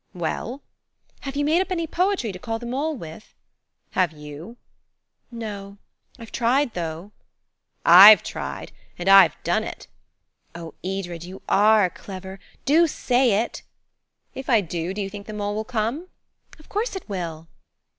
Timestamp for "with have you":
2.97-4.57